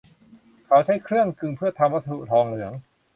[0.65, 2.73] เขาใช้เครื่องกลึงเพื่อทำวัตถุทองเหลือง